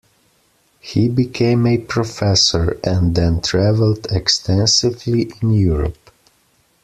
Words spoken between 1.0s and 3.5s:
became a professor, and then